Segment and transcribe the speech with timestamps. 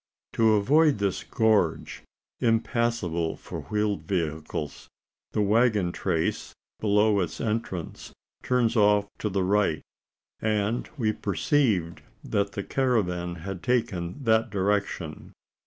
[0.33, 2.01] To avoid this gorge
[2.39, 4.87] impassable for wheeled vehicles
[5.33, 8.11] the waggon trace, below its entrance,
[8.41, 9.83] turns off to the right;
[10.41, 15.33] and we perceived that the caravan had taken that direction.